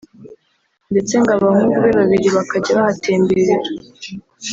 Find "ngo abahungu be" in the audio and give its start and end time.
1.17-1.91